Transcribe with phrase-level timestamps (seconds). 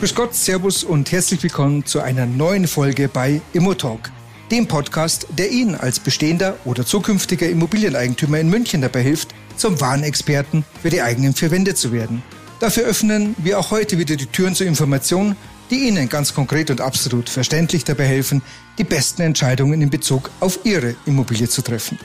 [0.00, 4.10] Grüß Gott, Servus und herzlich willkommen zu einer neuen Folge bei Immotalk,
[4.50, 10.02] dem Podcast, der Ihnen als bestehender oder zukünftiger Immobilieneigentümer in München dabei hilft, zum wahren
[10.02, 12.22] Experten für die eigenen vier Wände zu werden.
[12.60, 15.36] Dafür öffnen wir auch heute wieder die Türen zur Information,
[15.70, 18.40] die Ihnen ganz konkret und absolut verständlich dabei helfen,
[18.78, 21.98] die besten Entscheidungen in Bezug auf Ihre Immobilie zu treffen.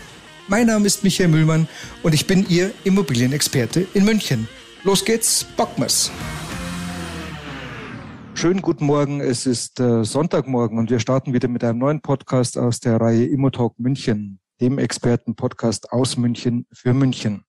[0.50, 1.70] Mein Name ist Michael Müllmann
[2.04, 4.50] und ich bin Ihr Immobilienexperte in München.
[4.84, 6.12] Los geht's, Bockmers!
[8.38, 12.58] Schönen guten Morgen, es ist äh, Sonntagmorgen und wir starten wieder mit einem neuen Podcast
[12.58, 17.46] aus der Reihe Immotalk München, dem Expertenpodcast aus München für München.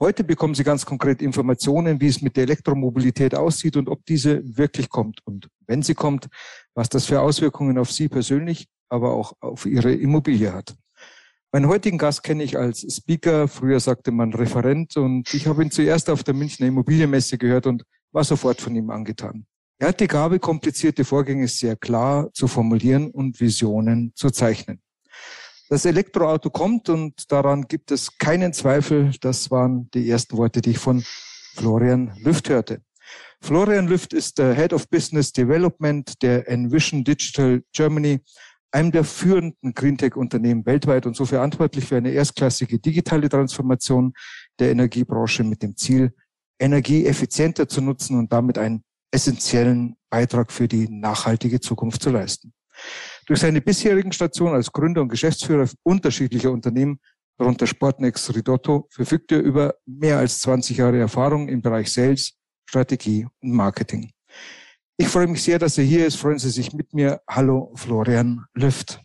[0.00, 4.42] Heute bekommen Sie ganz konkret Informationen, wie es mit der Elektromobilität aussieht und ob diese
[4.44, 5.20] wirklich kommt.
[5.24, 6.26] Und wenn sie kommt,
[6.74, 10.74] was das für Auswirkungen auf Sie persönlich, aber auch auf Ihre Immobilie hat.
[11.52, 15.70] Meinen heutigen Gast kenne ich als Speaker, früher sagte man Referent, und ich habe ihn
[15.70, 19.46] zuerst auf der Münchner Immobilienmesse gehört und war sofort von ihm angetan.
[19.80, 24.82] Er hat die Gabe, komplizierte Vorgänge sehr klar zu formulieren und Visionen zu zeichnen.
[25.68, 29.12] Das Elektroauto kommt und daran gibt es keinen Zweifel.
[29.20, 31.04] Das waren die ersten Worte, die ich von
[31.54, 32.82] Florian Lüft hörte.
[33.40, 38.18] Florian Lüft ist der Head of Business Development der Envision Digital Germany,
[38.72, 44.12] einem der führenden Greentech-Unternehmen weltweit und so verantwortlich für eine erstklassige digitale Transformation
[44.58, 46.12] der Energiebranche mit dem Ziel,
[46.58, 52.52] Energie effizienter zu nutzen und damit ein essentiellen Beitrag für die nachhaltige Zukunft zu leisten.
[53.26, 57.00] Durch seine bisherigen Stationen als Gründer und Geschäftsführer unterschiedlicher Unternehmen,
[57.36, 62.34] darunter Sportnex Ridotto, verfügt er über mehr als 20 Jahre Erfahrung im Bereich Sales,
[62.68, 64.10] Strategie und Marketing.
[64.96, 66.16] Ich freue mich sehr, dass er hier ist.
[66.16, 67.20] Freuen Sie sich mit mir.
[67.28, 69.00] Hallo, Florian Lüft.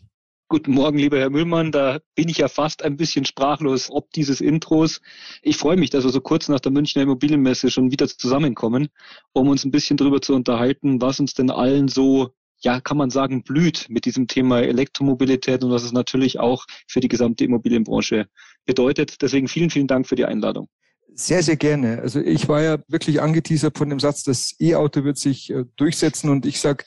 [0.48, 1.72] Guten Morgen, lieber Herr Müllmann.
[1.72, 5.00] Da bin ich ja fast ein bisschen sprachlos ob dieses Intros.
[5.40, 8.88] Ich freue mich, dass wir so kurz nach der Münchner Immobilienmesse schon wieder zusammenkommen,
[9.32, 13.08] um uns ein bisschen darüber zu unterhalten, was uns denn allen so ja, kann man
[13.10, 18.28] sagen, blüht mit diesem Thema Elektromobilität und was es natürlich auch für die gesamte Immobilienbranche
[18.66, 19.22] bedeutet.
[19.22, 20.68] Deswegen vielen, vielen Dank für die Einladung.
[21.16, 22.00] Sehr, sehr gerne.
[22.02, 26.28] Also ich war ja wirklich angeteasert von dem Satz, das E-Auto wird sich äh, durchsetzen
[26.28, 26.86] und ich sag,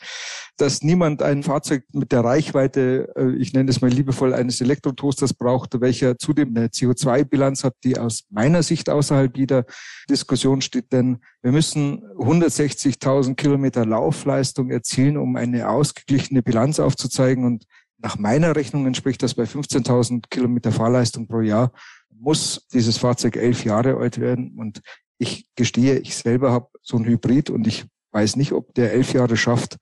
[0.58, 5.34] dass niemand ein Fahrzeug mit der Reichweite, äh, ich nenne es mal liebevoll, eines Elektrotoasters
[5.34, 9.66] braucht, welcher zudem eine CO2-Bilanz hat, die aus meiner Sicht außerhalb jeder
[10.10, 10.92] Diskussion steht.
[10.92, 17.64] Denn wir müssen 160.000 Kilometer Laufleistung erzielen, um eine ausgeglichene Bilanz aufzuzeigen und
[18.00, 21.72] nach meiner Rechnung entspricht das bei 15.000 Kilometer Fahrleistung pro Jahr
[22.20, 24.56] muss dieses Fahrzeug elf Jahre alt werden.
[24.58, 24.82] Und
[25.18, 29.14] ich gestehe, ich selber habe so ein Hybrid und ich weiß nicht, ob der elf
[29.14, 29.78] Jahre schafft.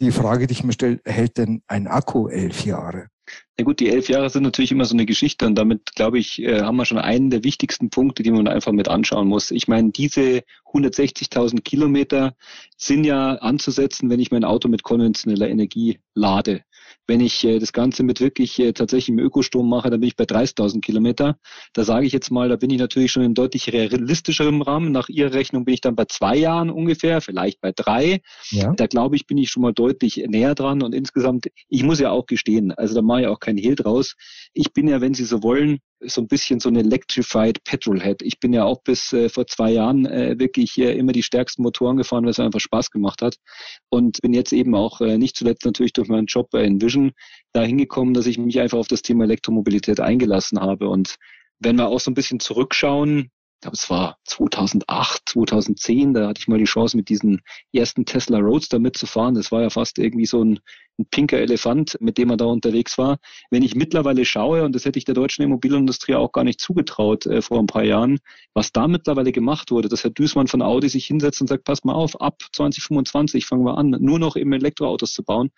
[0.00, 3.08] Die Frage, die ich mir stelle, hält denn ein Akku elf Jahre?
[3.56, 6.42] Na gut, die elf Jahre sind natürlich immer so eine Geschichte und damit, glaube ich,
[6.42, 9.50] äh, haben wir schon einen der wichtigsten Punkte, die man einfach mit anschauen muss.
[9.50, 10.42] Ich meine, diese
[10.72, 12.34] 160.000 Kilometer
[12.76, 16.62] sind ja anzusetzen, wenn ich mein Auto mit konventioneller Energie lade.
[17.10, 20.14] Wenn ich äh, das Ganze mit wirklich äh, tatsächlich im Ökostrom mache, dann bin ich
[20.14, 21.36] bei 30.000 Kilometer.
[21.72, 24.92] Da sage ich jetzt mal, da bin ich natürlich schon in deutlich realistischerem Rahmen.
[24.92, 28.20] Nach Ihrer Rechnung bin ich dann bei zwei Jahren ungefähr, vielleicht bei drei.
[28.50, 28.74] Ja.
[28.76, 30.84] Da glaube ich, bin ich schon mal deutlich näher dran.
[30.84, 34.14] Und insgesamt, ich muss ja auch gestehen, also da mache ich auch kein Hehl draus.
[34.54, 38.22] Ich bin ja, wenn Sie so wollen, so ein bisschen so ein Electrified Petrolhead.
[38.22, 41.62] Ich bin ja auch bis äh, vor zwei Jahren äh, wirklich äh, immer die stärksten
[41.62, 43.36] Motoren gefahren, weil es einfach Spaß gemacht hat.
[43.90, 47.12] Und bin jetzt eben auch äh, nicht zuletzt natürlich durch meinen Job bei Envision
[47.52, 50.88] da hingekommen, dass ich mich einfach auf das Thema Elektromobilität eingelassen habe.
[50.88, 51.16] Und
[51.58, 53.30] wenn wir auch so ein bisschen zurückschauen,
[53.60, 57.42] ich glaube, es war 2008, 2010, da hatte ich mal die Chance, mit diesen
[57.74, 59.34] ersten Tesla Roadster mitzufahren.
[59.34, 60.60] Das war ja fast irgendwie so ein,
[60.98, 63.18] ein pinker Elefant, mit dem man da unterwegs war.
[63.50, 67.26] Wenn ich mittlerweile schaue, und das hätte ich der deutschen Immobilienindustrie auch gar nicht zugetraut
[67.26, 68.18] äh, vor ein paar Jahren,
[68.54, 71.84] was da mittlerweile gemacht wurde, dass Herr Düßmann von Audi sich hinsetzt und sagt, pass
[71.84, 75.50] mal auf, ab 2025 fangen wir an, nur noch eben Elektroautos zu bauen.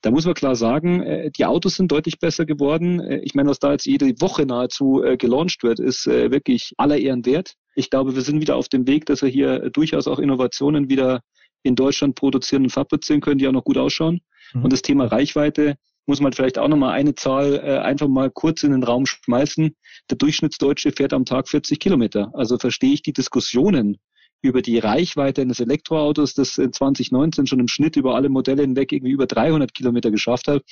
[0.00, 3.00] Da muss man klar sagen, äh, die Autos sind deutlich besser geworden.
[3.00, 6.98] Äh, ich meine, was da jetzt jede Woche nahezu äh, gelauncht wird, ist wirklich aller
[6.98, 7.54] Ehren wert.
[7.74, 11.20] Ich glaube, wir sind wieder auf dem Weg, dass wir hier durchaus auch Innovationen wieder
[11.62, 14.20] in Deutschland produzieren und fabrizieren können, die auch noch gut ausschauen.
[14.54, 14.64] Mhm.
[14.64, 18.72] Und das Thema Reichweite muss man vielleicht auch nochmal eine Zahl einfach mal kurz in
[18.72, 19.76] den Raum schmeißen.
[20.08, 22.30] Der Durchschnittsdeutsche fährt am Tag 40 Kilometer.
[22.32, 23.98] Also verstehe ich die Diskussionen
[24.40, 28.92] über die Reichweite eines Elektroautos, das in 2019 schon im Schnitt über alle Modelle hinweg
[28.92, 30.62] irgendwie über 300 Kilometer geschafft hat,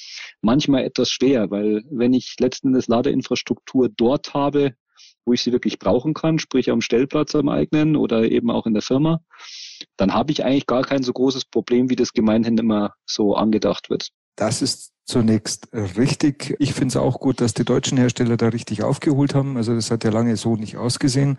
[0.40, 4.74] manchmal etwas schwer, weil wenn ich letzten Endes Ladeinfrastruktur dort habe,
[5.24, 8.72] wo ich sie wirklich brauchen kann, sprich am Stellplatz am eigenen oder eben auch in
[8.72, 9.20] der Firma,
[9.96, 13.90] dann habe ich eigentlich gar kein so großes Problem, wie das gemeinhin immer so angedacht
[13.90, 14.10] wird.
[14.36, 16.54] Das ist zunächst richtig.
[16.58, 19.56] Ich finde es auch gut, dass die deutschen Hersteller da richtig aufgeholt haben.
[19.56, 21.38] Also das hat ja lange so nicht ausgesehen.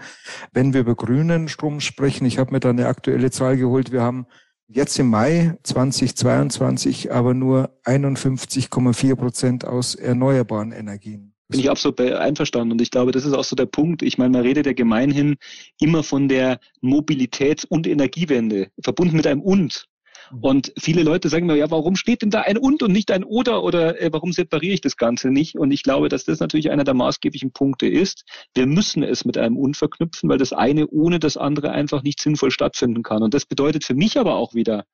[0.54, 3.92] Wenn wir über grünen Strom sprechen, ich habe mir da eine aktuelle Zahl geholt.
[3.92, 4.26] Wir haben
[4.70, 11.37] Jetzt im Mai 2022 aber nur 51,4 Prozent aus erneuerbaren Energien.
[11.50, 12.74] Bin ich absolut einverstanden.
[12.74, 14.02] Und ich glaube, das ist auch so der Punkt.
[14.02, 15.38] Ich meine, man redet ja gemeinhin
[15.80, 19.86] immer von der Mobilitäts- und Energiewende, verbunden mit einem Und.
[20.32, 20.40] Mhm.
[20.42, 23.24] Und viele Leute sagen mir, ja, warum steht denn da ein und und nicht ein
[23.24, 25.58] oder oder äh, warum separiere ich das Ganze nicht?
[25.58, 28.24] Und ich glaube, dass das natürlich einer der maßgeblichen Punkte ist.
[28.54, 32.20] Wir müssen es mit einem und verknüpfen, weil das eine ohne das andere einfach nicht
[32.22, 33.24] sinnvoll stattfinden kann.
[33.24, 34.86] Und das bedeutet für mich aber auch wieder,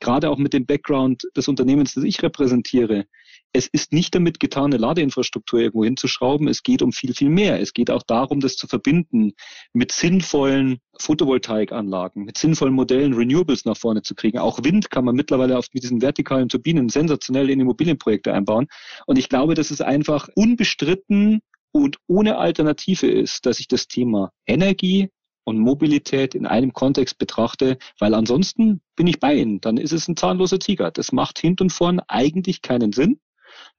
[0.00, 3.04] gerade auch mit dem Background des Unternehmens, das ich repräsentiere,
[3.52, 6.46] es ist nicht damit getan, eine Ladeinfrastruktur irgendwo hinzuschrauben.
[6.48, 7.60] Es geht um viel, viel mehr.
[7.60, 9.32] Es geht auch darum, das zu verbinden
[9.72, 14.38] mit sinnvollen Photovoltaikanlagen, mit sinnvollen Modellen, Renewables nach vorne zu kriegen.
[14.38, 18.66] Auch Wind kann man mittlerweile auf, diesen vertikalen Turbinen sensationell in Immobilienprojekte einbauen.
[19.06, 21.40] Und ich glaube, dass es einfach unbestritten
[21.72, 25.08] und ohne Alternative ist, dass ich das Thema Energie,
[25.44, 29.60] und Mobilität in einem Kontext betrachte, weil ansonsten bin ich bei Ihnen.
[29.60, 30.90] Dann ist es ein zahnloser Tiger.
[30.90, 33.18] Das macht hinten und vorn eigentlich keinen Sinn.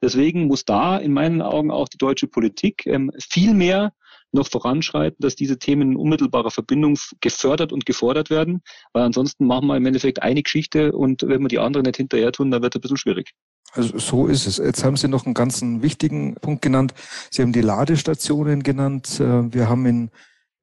[0.01, 3.94] Deswegen muss da in meinen Augen auch die deutsche Politik ähm, viel mehr
[4.31, 8.62] noch voranschreiten, dass diese Themen in unmittelbarer Verbindung gefördert und gefordert werden,
[8.94, 12.31] weil ansonsten machen wir im Endeffekt eine Geschichte und wenn wir die andere nicht hinterher
[12.31, 13.33] tun, dann wird es ein bisschen schwierig.
[13.74, 14.57] Also so ist es.
[14.57, 16.94] Jetzt haben Sie noch einen ganz wichtigen Punkt genannt.
[17.30, 19.19] Sie haben die Ladestationen genannt.
[19.19, 20.12] Äh, wir haben in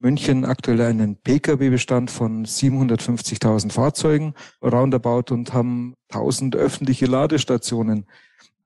[0.00, 8.06] München aktuell einen Pkw-Bestand von 750.000 Fahrzeugen roundabout und haben 1000 öffentliche Ladestationen.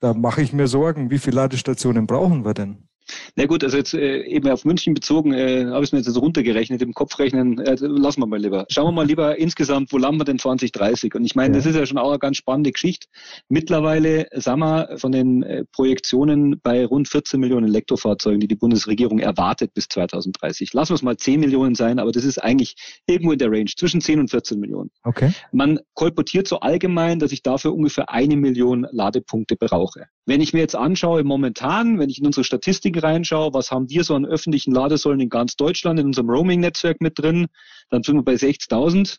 [0.02, 2.88] Da mache ich mir Sorgen, wie viele Ladestationen brauchen wir denn?
[3.36, 6.12] Na gut, also jetzt äh, eben auf München bezogen, äh, habe ich es mir jetzt
[6.12, 8.66] so runtergerechnet, im Kopfrechnen, äh, lassen wir mal lieber.
[8.68, 11.14] Schauen wir mal lieber insgesamt, wo landen wir denn 2030?
[11.14, 11.58] Und ich meine, ja.
[11.58, 13.08] das ist ja schon auch eine ganz spannende Geschichte.
[13.48, 19.18] Mittlerweile sagen wir von den äh, Projektionen bei rund 14 Millionen Elektrofahrzeugen, die die Bundesregierung
[19.18, 20.72] erwartet bis 2030.
[20.72, 22.76] Lassen wir es mal 10 Millionen sein, aber das ist eigentlich
[23.06, 24.90] irgendwo in der Range, zwischen 10 und 14 Millionen.
[25.04, 25.32] Okay.
[25.52, 30.06] Man kolportiert so allgemein, dass ich dafür ungefähr eine Million Ladepunkte brauche.
[30.24, 34.04] Wenn ich mir jetzt anschaue, momentan, wenn ich in unsere Statistiken reinschaue, was haben wir
[34.04, 37.46] so an öffentlichen Ladesäulen in ganz Deutschland in unserem Roaming-Netzwerk mit drin,
[37.90, 39.18] dann sind wir bei 60.000.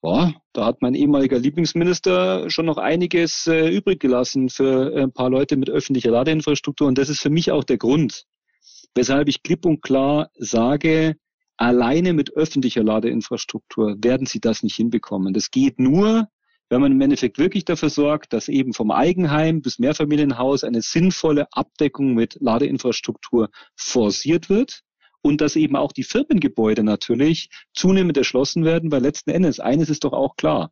[0.00, 5.30] Boah, da hat mein ehemaliger Lieblingsminister schon noch einiges äh, übrig gelassen für ein paar
[5.30, 6.88] Leute mit öffentlicher Ladeinfrastruktur.
[6.88, 8.24] Und das ist für mich auch der Grund,
[8.94, 11.16] weshalb ich klipp und klar sage,
[11.56, 15.32] alleine mit öffentlicher Ladeinfrastruktur werden Sie das nicht hinbekommen.
[15.32, 16.28] Das geht nur,
[16.70, 21.46] wenn man im Endeffekt wirklich dafür sorgt, dass eben vom Eigenheim bis Mehrfamilienhaus eine sinnvolle
[21.52, 24.80] Abdeckung mit Ladeinfrastruktur forciert wird
[25.22, 30.04] und dass eben auch die Firmengebäude natürlich zunehmend erschlossen werden, weil letzten Endes eines ist
[30.04, 30.70] doch auch klar.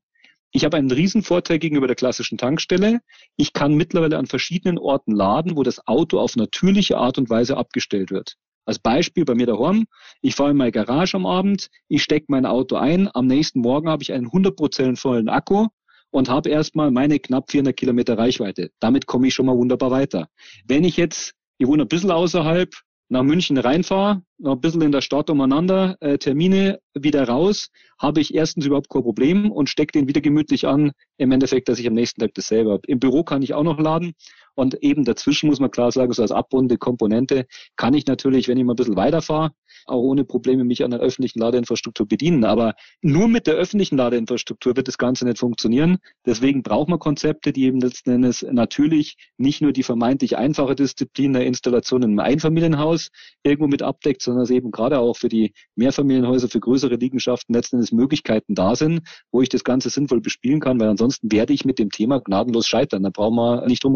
[0.51, 3.01] Ich habe einen riesen Vorteil gegenüber der klassischen Tankstelle.
[3.37, 7.57] Ich kann mittlerweile an verschiedenen Orten laden, wo das Auto auf natürliche Art und Weise
[7.57, 8.37] abgestellt wird.
[8.67, 9.87] Als Beispiel bei mir daheim,
[10.21, 13.89] ich fahre in meine Garage am Abend, ich stecke mein Auto ein, am nächsten Morgen
[13.89, 15.69] habe ich einen 100% vollen Akku
[16.13, 18.71] und habe erstmal meine knapp 400 Kilometer Reichweite.
[18.79, 20.29] Damit komme ich schon mal wunderbar weiter.
[20.67, 22.73] Wenn ich jetzt, ich wohne ein bisschen außerhalb,
[23.09, 27.69] nach München reinfahre, noch ein bisschen in der Stadt umeinander, äh, Termine wieder raus,
[27.99, 31.79] habe ich erstens überhaupt kein Problem und stecke den wieder gemütlich an, im Endeffekt, dass
[31.79, 32.83] ich am nächsten Tag dasselbe habe.
[32.87, 34.15] Im Büro kann ich auch noch laden
[34.55, 37.47] und eben dazwischen muss man klar sagen, so als abrundende Komponente
[37.77, 39.53] kann ich natürlich, wenn ich mal ein bisschen weiterfahre,
[39.87, 42.45] auch ohne Probleme mich an der öffentlichen Ladeinfrastruktur bedienen.
[42.45, 45.99] Aber nur mit der öffentlichen Ladeinfrastruktur wird das Ganze nicht funktionieren.
[46.27, 51.33] Deswegen braucht man Konzepte, die eben letzten Endes natürlich nicht nur die vermeintlich einfache Disziplin
[51.33, 53.09] der Installation im Einfamilienhaus
[53.43, 57.83] irgendwo mit abdeckt, sondern dass eben gerade auch für die Mehrfamilienhäuser, für größere Liegenschaften letzten
[57.95, 61.79] Möglichkeiten da sind, wo ich das Ganze sinnvoll bespielen kann, weil ansonsten werde ich mit
[61.79, 63.03] dem Thema gnadenlos scheitern.
[63.03, 63.93] Da brauchen wir nicht drum.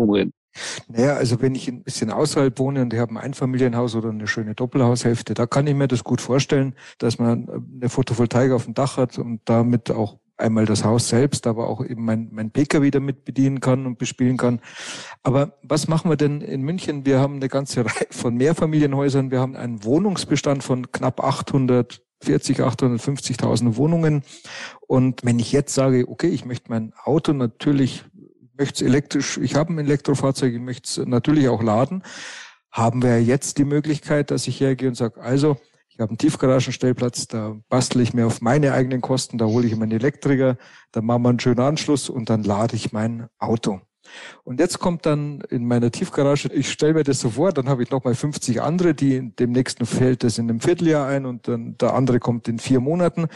[0.88, 4.26] Naja, also wenn ich ein bisschen außerhalb wohne und ich habe ein Einfamilienhaus oder eine
[4.26, 8.74] schöne Doppelhaushälfte, da kann ich mir das gut vorstellen, dass man eine Photovoltaik auf dem
[8.74, 12.90] Dach hat und damit auch einmal das Haus selbst, aber auch eben mein, mein Pkw
[12.90, 14.60] damit bedienen kann und bespielen kann.
[15.22, 17.06] Aber was machen wir denn in München?
[17.06, 19.30] Wir haben eine ganze Reihe von Mehrfamilienhäusern.
[19.30, 24.22] Wir haben einen Wohnungsbestand von knapp 800 40, 850.000 Wohnungen.
[24.86, 28.04] Und wenn ich jetzt sage, okay, ich möchte mein Auto natürlich
[28.58, 32.02] möchte es elektrisch, ich habe ein Elektrofahrzeug, ich möchte es natürlich auch laden,
[32.70, 35.58] haben wir jetzt die Möglichkeit, dass ich hergehe und sage, also
[35.96, 39.74] ich habe einen Tiefgaragenstellplatz, da bastle ich mir auf meine eigenen Kosten, da hole ich
[39.76, 40.58] meinen Elektriker,
[40.92, 43.80] dann machen wir einen schönen Anschluss und dann lade ich mein Auto.
[44.44, 47.82] Und jetzt kommt dann in meiner Tiefgarage, ich stelle mir das so vor, dann habe
[47.82, 51.78] ich nochmal 50 andere, die dem nächsten fällt das in einem Vierteljahr ein und dann
[51.78, 53.28] der andere kommt in vier Monaten.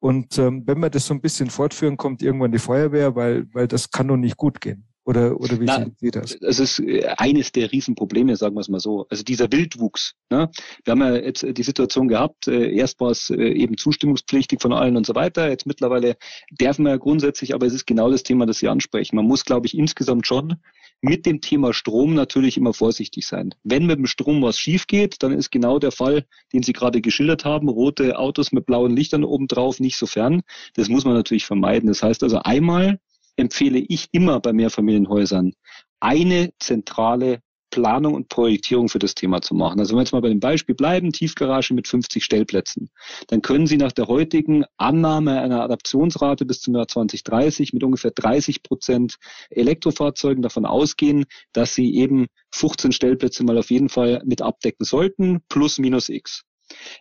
[0.00, 3.68] Und ähm, wenn wir das so ein bisschen fortführen, kommt irgendwann die Feuerwehr, weil, weil
[3.68, 4.86] das kann doch nicht gut gehen.
[5.06, 6.34] Oder, oder wie Na, Sie das?
[6.34, 9.06] Es ist äh, eines der Riesenprobleme, sagen wir es mal so.
[9.08, 10.14] Also dieser Wildwuchs.
[10.30, 10.50] Ne?
[10.84, 14.72] Wir haben ja jetzt die Situation gehabt, äh, erst war es äh, eben zustimmungspflichtig von
[14.72, 15.48] allen und so weiter.
[15.48, 16.16] Jetzt mittlerweile
[16.50, 19.14] dürfen wir ja grundsätzlich, aber es ist genau das Thema, das Sie ansprechen.
[19.14, 20.56] Man muss, glaube ich, insgesamt schon
[21.02, 23.54] mit dem Thema Strom natürlich immer vorsichtig sein.
[23.62, 27.00] Wenn mit dem Strom was schief geht, dann ist genau der Fall, den Sie gerade
[27.00, 30.42] geschildert haben, rote Autos mit blauen Lichtern obendrauf nicht so fern.
[30.74, 31.86] Das muss man natürlich vermeiden.
[31.86, 32.98] Das heißt also einmal
[33.36, 35.52] empfehle ich immer bei Mehrfamilienhäusern,
[36.00, 37.40] eine zentrale
[37.70, 39.78] Planung und Projektierung für das Thema zu machen.
[39.80, 42.88] Also wenn wir jetzt mal bei dem Beispiel bleiben, Tiefgarage mit 50 Stellplätzen,
[43.28, 48.12] dann können Sie nach der heutigen Annahme einer Adaptionsrate bis zum Jahr 2030 mit ungefähr
[48.12, 49.16] 30 Prozent
[49.50, 55.40] Elektrofahrzeugen davon ausgehen, dass Sie eben 15 Stellplätze mal auf jeden Fall mit abdecken sollten,
[55.50, 56.44] plus minus X.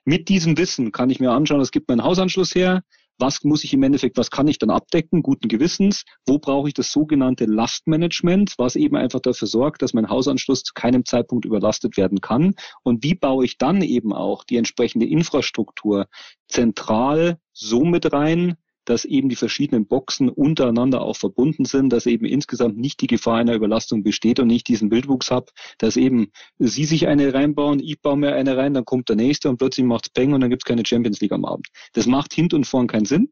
[0.04, 2.84] Mit diesem Wissen kann ich mir anschauen, es gibt meinen Hausanschluss her,
[3.18, 6.74] was muss ich im Endeffekt, was kann ich dann abdecken, guten Gewissens, wo brauche ich
[6.74, 11.98] das sogenannte Lastmanagement, was eben einfach dafür sorgt, dass mein Hausanschluss zu keinem Zeitpunkt überlastet
[11.98, 12.56] werden kann?
[12.84, 16.08] Und wie baue ich dann eben auch die entsprechende Infrastruktur
[16.48, 22.26] zentral so mit rein, dass eben die verschiedenen Boxen untereinander auch verbunden sind, dass eben
[22.26, 26.86] insgesamt nicht die Gefahr einer Überlastung besteht und nicht diesen Bildwuchs habe, dass eben Sie
[26.86, 30.10] sich eine reinbauen, ich baue mir eine rein, dann kommt der nächste und plötzlich macht's
[30.10, 31.68] Peng und dann gibt's keine Champions League am Abend.
[31.94, 33.30] Das macht hint und vorn keinen Sinn.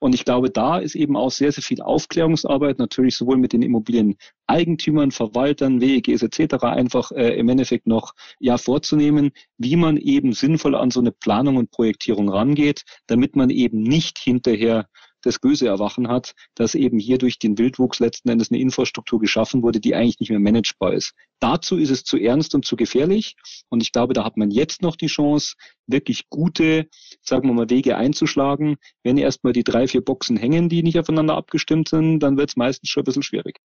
[0.00, 3.62] Und ich glaube, da ist eben auch sehr, sehr viel Aufklärungsarbeit, natürlich sowohl mit den
[3.62, 6.64] Immobilieneigentümern, Verwaltern, WEGs etc.
[6.64, 11.56] einfach äh, im Endeffekt noch ja vorzunehmen, wie man eben sinnvoll an so eine Planung
[11.56, 14.86] und Projektierung rangeht, damit man eben nicht hinterher
[15.22, 19.62] das böse Erwachen hat, dass eben hier durch den Wildwuchs letzten Endes eine Infrastruktur geschaffen
[19.62, 21.12] wurde, die eigentlich nicht mehr managebar ist.
[21.40, 23.36] Dazu ist es zu ernst und zu gefährlich.
[23.68, 25.54] Und ich glaube, da hat man jetzt noch die Chance,
[25.86, 26.88] wirklich gute,
[27.22, 28.76] sagen wir mal, Wege einzuschlagen.
[29.02, 32.56] Wenn erstmal die drei, vier Boxen hängen, die nicht aufeinander abgestimmt sind, dann wird es
[32.56, 33.58] meistens schon ein bisschen schwierig.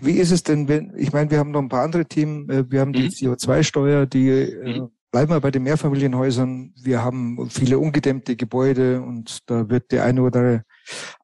[0.00, 2.70] Wie ist es denn, wenn, ich meine, wir haben noch ein paar andere Themen, äh,
[2.70, 3.08] wir haben die mhm.
[3.08, 4.90] CO2-Steuer, die äh, mhm.
[5.14, 6.74] Bleiben wir bei den Mehrfamilienhäusern.
[6.74, 10.64] Wir haben viele ungedämmte Gebäude und da wird der eine oder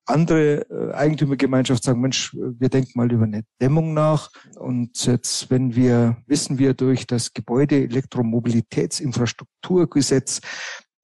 [0.07, 4.31] andere äh, Eigentümergemeinschaft sagen, Mensch, wir denken mal über eine Dämmung nach.
[4.57, 10.41] Und jetzt, wenn wir, wissen wir durch das Gebäude Elektromobilitätsinfrastrukturgesetz,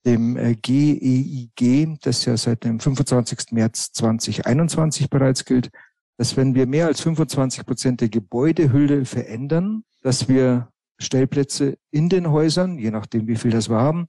[0.04, 3.50] dem GEIG, e das ja seit dem 25.
[3.50, 5.70] März 2021 bereits gilt,
[6.18, 12.30] dass wenn wir mehr als 25 Prozent der Gebäudehülle verändern, dass wir Stellplätze in den
[12.30, 14.08] Häusern, je nachdem, wie viel das wir haben,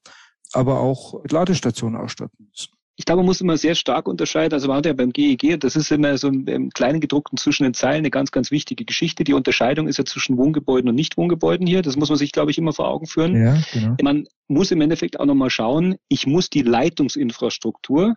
[0.53, 2.71] aber auch Ladestationen ausstatten müssen.
[2.99, 4.53] Ich glaube, man muss immer sehr stark unterscheiden.
[4.55, 7.75] Also man hat ja beim GEG, das ist immer so im kleinen gedruckten zwischen den
[7.75, 9.23] Zeilen eine ganz, ganz wichtige Geschichte.
[9.23, 11.83] Die Unterscheidung ist ja zwischen Wohngebäuden und Nichtwohngebäuden hier.
[11.83, 13.39] Das muss man sich, glaube ich, immer vor Augen führen.
[13.39, 13.95] Ja, genau.
[14.01, 18.15] Man muss im Endeffekt auch nochmal schauen, ich muss die Leitungsinfrastruktur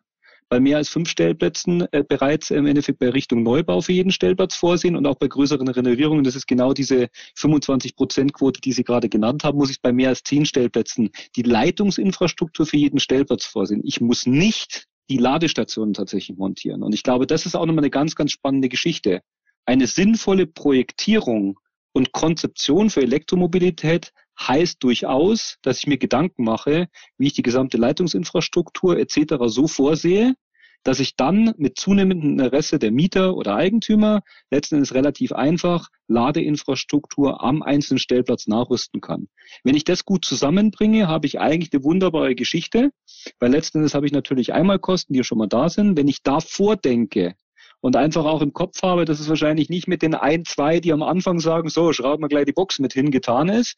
[0.51, 4.57] bei mehr als fünf Stellplätzen äh, bereits im Endeffekt bei Richtung Neubau für jeden Stellplatz
[4.57, 8.85] vorsehen und auch bei größeren Renovierungen, das ist genau diese 25 Prozent Quote, die Sie
[8.85, 13.47] gerade genannt haben, muss ich bei mehr als zehn Stellplätzen die Leitungsinfrastruktur für jeden Stellplatz
[13.47, 13.81] vorsehen.
[13.85, 16.83] Ich muss nicht die Ladestationen tatsächlich montieren.
[16.83, 19.23] Und ich glaube, das ist auch nochmal eine ganz, ganz spannende Geschichte.
[19.67, 21.59] Eine sinnvolle Projektierung
[21.93, 26.89] und Konzeption für Elektromobilität heißt durchaus, dass ich mir Gedanken mache,
[27.19, 29.35] wie ich die gesamte Leitungsinfrastruktur etc.
[29.47, 30.35] so vorsehe,
[30.83, 37.43] dass ich dann mit zunehmendem Interesse der Mieter oder Eigentümer letzten Endes relativ einfach Ladeinfrastruktur
[37.43, 39.29] am einzelnen Stellplatz nachrüsten kann.
[39.65, 42.91] Wenn ich das gut zusammenbringe, habe ich eigentlich eine wunderbare Geschichte,
[43.39, 45.97] weil letzten Endes habe ich natürlich einmal Kosten, die schon mal da sind.
[45.97, 47.35] Wenn ich da vordenke,
[47.81, 50.93] und einfach auch im Kopf habe, dass es wahrscheinlich nicht mit den ein, zwei, die
[50.93, 53.77] am Anfang sagen, so, schrauben wir gleich die Box mit hin, getan ist,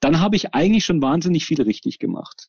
[0.00, 2.48] dann habe ich eigentlich schon wahnsinnig viel richtig gemacht.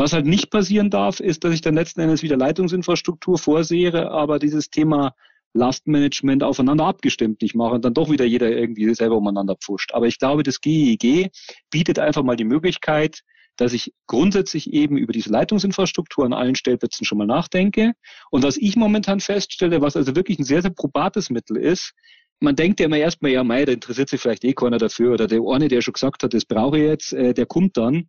[0.00, 4.38] Was halt nicht passieren darf, ist, dass ich dann letzten Endes wieder Leitungsinfrastruktur vorsehe, aber
[4.38, 5.14] dieses Thema
[5.52, 9.92] Lastmanagement aufeinander abgestimmt nicht mache und dann doch wieder jeder irgendwie selber umeinander pfuscht.
[9.92, 11.30] Aber ich glaube, das GEG
[11.70, 13.20] bietet einfach mal die Möglichkeit,
[13.58, 17.92] dass ich grundsätzlich eben über diese Leitungsinfrastruktur an allen Stellplätzen schon mal nachdenke.
[18.30, 21.92] Und was ich momentan feststelle, was also wirklich ein sehr, sehr probates Mittel ist,
[22.40, 25.26] man denkt ja immer erstmal, ja, mei, da interessiert sich vielleicht eh keiner dafür oder
[25.26, 28.08] der eine, der schon gesagt hat, das brauche ich jetzt, äh, der kommt dann.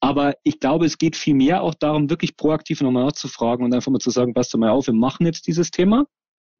[0.00, 3.90] Aber ich glaube, es geht viel mehr auch darum, wirklich proaktiv nochmal nachzufragen und einfach
[3.90, 6.06] mal zu sagen, passt mal auf, wir machen jetzt dieses Thema.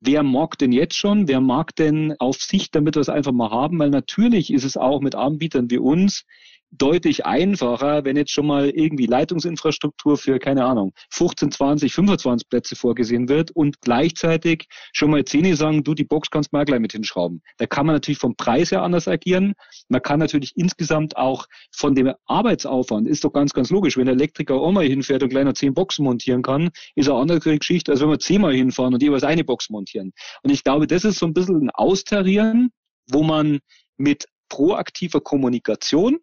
[0.00, 1.26] Wer mag denn jetzt schon?
[1.26, 3.78] Wer mag denn auf sich, damit wir es einfach mal haben?
[3.78, 6.24] Weil natürlich ist es auch mit Anbietern wie uns
[6.70, 12.76] deutlich einfacher, wenn jetzt schon mal irgendwie Leitungsinfrastruktur für, keine Ahnung, 15, 20, 25 Plätze
[12.76, 16.92] vorgesehen wird und gleichzeitig schon mal Zähne sagen, du, die Box kannst mal gleich mit
[16.92, 17.42] hinschrauben.
[17.58, 19.54] Da kann man natürlich vom Preis her anders agieren.
[19.88, 24.14] Man kann natürlich insgesamt auch von dem Arbeitsaufwand, ist doch ganz, ganz logisch, wenn der
[24.14, 28.00] Elektriker auch mal hinfährt und kleiner zehn Boxen montieren kann, ist eine andere Geschichte, als
[28.00, 30.12] wenn wir zehnmal hinfahren und jeweils eine Box montieren.
[30.42, 32.70] Und ich glaube, das ist so ein bisschen ein Austarieren,
[33.10, 33.60] wo man
[33.96, 36.18] mit proaktiver Kommunikation,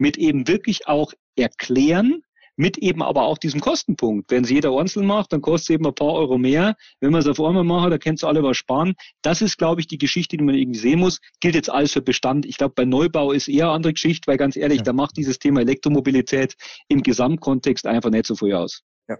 [0.00, 2.22] mit eben wirklich auch erklären,
[2.56, 4.30] mit eben aber auch diesem Kostenpunkt.
[4.30, 6.74] Wenn es jeder einzeln macht, dann kostet es eben ein paar Euro mehr.
[7.00, 8.94] Wenn man es auf einmal macht, da kennst du alle was sparen.
[9.22, 11.20] Das ist, glaube ich, die Geschichte, die man irgendwie sehen muss.
[11.40, 12.44] Gilt jetzt alles für Bestand.
[12.44, 14.84] Ich glaube, bei Neubau ist eher eine andere Geschichte, weil ganz ehrlich, ja.
[14.84, 16.54] da macht dieses Thema Elektromobilität
[16.88, 18.82] im Gesamtkontext einfach nicht so viel aus.
[19.08, 19.16] Ja.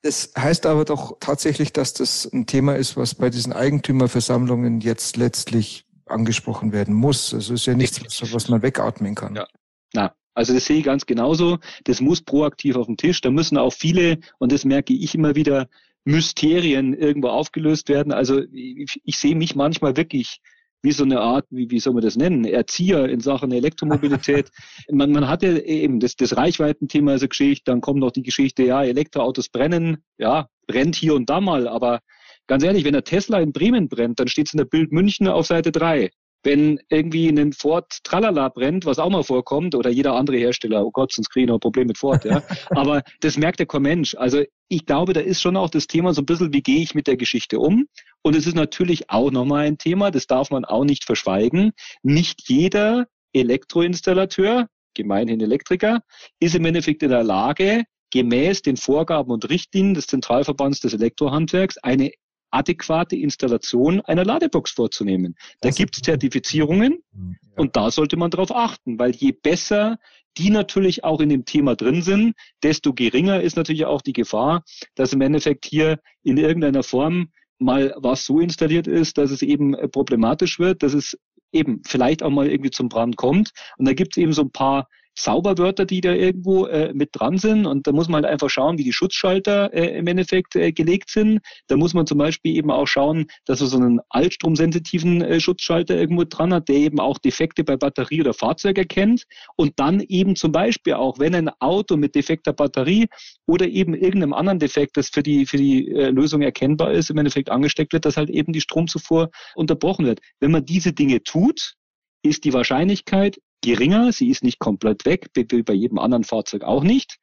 [0.00, 5.16] Das heißt aber doch tatsächlich, dass das ein Thema ist, was bei diesen Eigentümerversammlungen jetzt
[5.16, 7.32] letztlich angesprochen werden muss.
[7.34, 8.00] Also ist ja nichts,
[8.32, 9.34] was man wegatmen kann.
[9.36, 9.46] Ja.
[9.94, 11.58] Na, also das sehe ich ganz genauso.
[11.84, 13.20] Das muss proaktiv auf den Tisch.
[13.20, 15.68] Da müssen auch viele, und das merke ich immer wieder,
[16.04, 18.12] Mysterien irgendwo aufgelöst werden.
[18.12, 20.40] Also ich, ich sehe mich manchmal wirklich
[20.82, 24.50] wie so eine Art, wie, wie soll man das nennen, Erzieher in Sachen Elektromobilität.
[24.90, 28.24] man, man hat ja eben das, das Reichweitenthema ist eine Geschichte, dann kommt noch die
[28.24, 32.00] Geschichte, ja, Elektroautos brennen, ja, brennt hier und da mal, aber
[32.48, 35.28] ganz ehrlich, wenn der Tesla in Bremen brennt, dann steht es in der Bild München
[35.28, 36.10] auf Seite 3
[36.42, 40.90] wenn irgendwie ein Ford Tralala brennt, was auch mal vorkommt, oder jeder andere Hersteller, oh
[40.90, 42.42] Gott, sonst kriege ich noch ein Problem mit Ford, ja.
[42.70, 44.14] Aber das merkt kein Mensch.
[44.16, 46.94] Also ich glaube, da ist schon auch das Thema so ein bisschen, wie gehe ich
[46.94, 47.86] mit der Geschichte um?
[48.22, 51.72] Und es ist natürlich auch nochmal ein Thema, das darf man auch nicht verschweigen.
[52.02, 56.00] Nicht jeder Elektroinstallateur, gemeinhin Elektriker,
[56.40, 61.78] ist im Endeffekt in der Lage, gemäß den Vorgaben und Richtlinien des Zentralverbands des Elektrohandwerks
[61.78, 62.10] eine
[62.52, 65.34] adäquate Installation einer Ladebox vorzunehmen.
[65.60, 67.20] Da gibt es Zertifizierungen ja.
[67.56, 69.98] und da sollte man darauf achten, weil je besser
[70.38, 74.64] die natürlich auch in dem Thema drin sind, desto geringer ist natürlich auch die Gefahr,
[74.94, 77.28] dass im Endeffekt hier in irgendeiner Form
[77.58, 81.18] mal was so installiert ist, dass es eben problematisch wird, dass es
[81.52, 83.50] eben vielleicht auch mal irgendwie zum Brand kommt.
[83.76, 87.38] Und da gibt es eben so ein paar Zauberwörter, die da irgendwo äh, mit dran
[87.38, 87.66] sind.
[87.66, 91.10] Und da muss man halt einfach schauen, wie die Schutzschalter äh, im Endeffekt äh, gelegt
[91.10, 91.40] sind.
[91.68, 95.96] Da muss man zum Beispiel eben auch schauen, dass man so einen altstromsensitiven äh, Schutzschalter
[95.96, 99.24] irgendwo dran hat, der eben auch Defekte bei Batterie oder Fahrzeug erkennt.
[99.56, 103.06] Und dann eben zum Beispiel auch, wenn ein Auto mit defekter Batterie
[103.46, 107.18] oder eben irgendeinem anderen Defekt, das für die, für die äh, Lösung erkennbar ist, im
[107.18, 110.20] Endeffekt angesteckt wird, dass halt eben die Stromzufuhr unterbrochen wird.
[110.40, 111.74] Wenn man diese Dinge tut,
[112.22, 114.12] ist die Wahrscheinlichkeit geringer.
[114.12, 117.16] Sie ist nicht komplett weg, wie bei jedem anderen Fahrzeug auch nicht.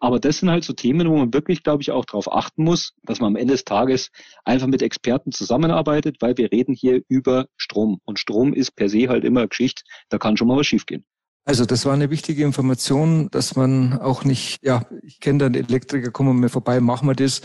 [0.00, 2.92] Aber das sind halt so Themen, wo man wirklich, glaube ich, auch darauf achten muss,
[3.02, 4.10] dass man am Ende des Tages
[4.44, 8.00] einfach mit Experten zusammenarbeitet, weil wir reden hier über Strom.
[8.04, 11.04] Und Strom ist per se halt immer Geschichte, da kann schon mal was schiefgehen.
[11.46, 16.10] Also das war eine wichtige Information, dass man auch nicht, ja, ich kenne dann Elektriker,
[16.10, 17.42] kommen wir vorbei, machen wir das.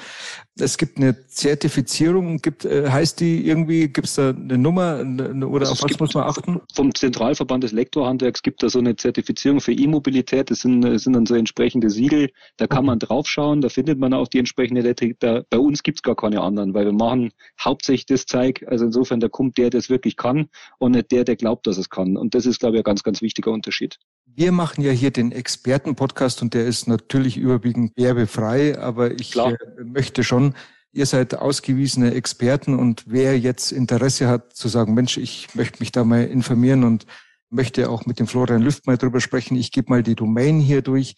[0.62, 5.68] Es gibt eine Zertifizierung, gibt, äh, heißt die irgendwie, gibt es da eine Nummer oder
[5.68, 6.62] also auf was muss man achten?
[6.74, 10.52] Vom Zentralverband des Elektrohandwerks gibt es da so eine Zertifizierung für E-Mobilität.
[10.52, 12.30] Das sind, das sind dann so entsprechende Siegel.
[12.58, 15.20] Da kann man draufschauen, da findet man auch die entsprechende Elektrik.
[15.20, 18.66] Da, bei uns gibt es gar keine anderen, weil wir machen hauptsächlich das Zeug.
[18.68, 21.78] Also insofern, da kommt der, der es wirklich kann und nicht der, der glaubt, dass
[21.78, 22.18] es kann.
[22.18, 23.98] Und das ist, glaube ich, ein ganz, ganz wichtiger Unterschied.
[24.36, 29.54] Wir machen ja hier den Expertenpodcast und der ist natürlich überwiegend werbefrei, aber ich Klar.
[29.54, 30.56] Äh, möchte schon,
[30.92, 35.92] ihr seid ausgewiesene Experten und wer jetzt Interesse hat zu sagen, Mensch, ich möchte mich
[35.92, 37.06] da mal informieren und
[37.50, 39.58] möchte auch mit dem Florian Lüft mal drüber sprechen.
[39.58, 41.16] Ich gebe mal die Domain hier durch.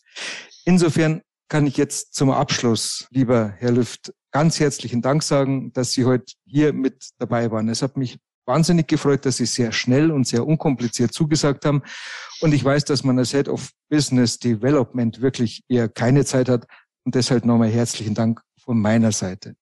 [0.65, 6.05] Insofern kann ich jetzt zum Abschluss, lieber Herr Lüft, ganz herzlichen Dank sagen, dass Sie
[6.05, 7.69] heute hier mit dabei waren.
[7.69, 11.81] Es hat mich wahnsinnig gefreut, dass Sie sehr schnell und sehr unkompliziert zugesagt haben.
[12.41, 16.65] Und ich weiß, dass man als Head of Business Development wirklich eher keine Zeit hat.
[17.03, 19.55] Und deshalb nochmal herzlichen Dank von meiner Seite.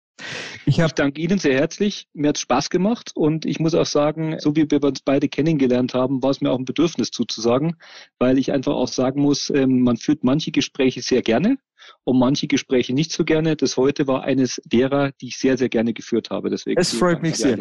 [0.66, 2.08] Ich, ich danke Ihnen sehr herzlich.
[2.14, 5.94] Mir hat Spaß gemacht und ich muss auch sagen, so wie wir uns beide kennengelernt
[5.94, 7.78] haben, war es mir auch ein Bedürfnis zuzusagen,
[8.20, 11.58] weil ich einfach auch sagen muss, ähm, man führt manche Gespräche sehr gerne
[12.04, 13.56] und manche Gespräche nicht so gerne.
[13.56, 16.50] Das heute war eines derer, die ich sehr, sehr gerne geführt habe.
[16.50, 17.58] Deswegen es freut mich sehr.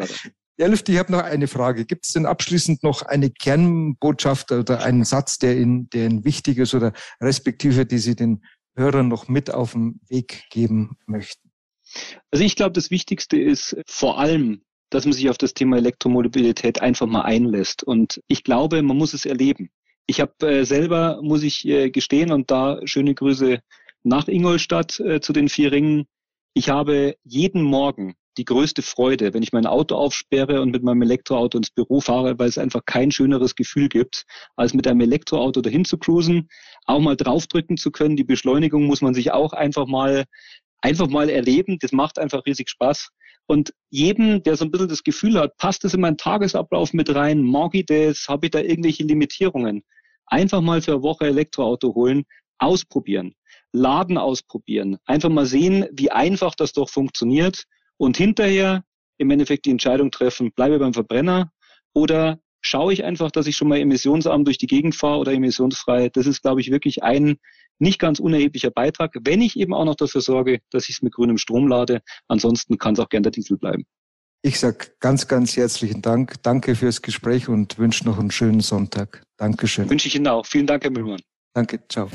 [0.59, 1.85] Ja, Lüfti, ich habe noch eine Frage.
[1.85, 6.57] Gibt es denn abschließend noch eine Kernbotschaft oder einen Satz, der Ihnen, der Ihnen wichtig
[6.57, 8.43] ist oder respektive, die Sie den
[8.75, 11.46] Hörern noch mit auf den Weg geben möchten?
[12.31, 16.81] Also ich glaube, das Wichtigste ist vor allem, dass man sich auf das Thema Elektromobilität
[16.81, 17.83] einfach mal einlässt.
[17.83, 19.69] Und ich glaube, man muss es erleben.
[20.05, 23.59] Ich habe äh, selber, muss ich äh, gestehen, und da schöne Grüße
[24.03, 26.05] nach Ingolstadt äh, zu den vier Ringen.
[26.53, 31.01] Ich habe jeden Morgen die größte Freude, wenn ich mein Auto aufsperre und mit meinem
[31.01, 35.61] Elektroauto ins Büro fahre, weil es einfach kein schöneres Gefühl gibt, als mit einem Elektroauto
[35.61, 36.47] dahin zu cruisen,
[36.85, 38.15] auch mal draufdrücken zu können.
[38.15, 40.25] Die Beschleunigung muss man sich auch einfach mal,
[40.81, 41.77] einfach mal erleben.
[41.79, 43.09] Das macht einfach riesig Spaß.
[43.47, 47.13] Und jedem, der so ein bisschen das Gefühl hat, passt das in meinen Tagesablauf mit
[47.15, 49.83] rein, mag ich das, habe ich da irgendwelche Limitierungen,
[50.25, 52.25] einfach mal für eine Woche Elektroauto holen,
[52.59, 53.33] ausprobieren,
[53.71, 57.63] Laden ausprobieren, einfach mal sehen, wie einfach das doch funktioniert
[57.95, 58.83] und hinterher
[59.17, 61.51] im Endeffekt die Entscheidung treffen, bleibe beim Verbrenner
[61.93, 66.09] oder schaue ich einfach, dass ich schon mal emissionsarm durch die Gegend fahre oder emissionsfrei.
[66.09, 67.37] Das ist, glaube ich, wirklich ein
[67.79, 71.13] nicht ganz unerheblicher Beitrag, wenn ich eben auch noch dafür sorge, dass ich es mit
[71.13, 72.01] grünem Strom lade.
[72.27, 73.85] Ansonsten kann es auch gern der Diesel bleiben.
[74.43, 76.35] Ich sage ganz, ganz herzlichen Dank.
[76.43, 79.23] Danke fürs Gespräch und wünsche noch einen schönen Sonntag.
[79.37, 79.89] Dankeschön.
[79.89, 80.45] Wünsche ich Ihnen auch.
[80.45, 81.19] Vielen Dank, Herr Müllmann.
[81.53, 82.09] Danke, ciao.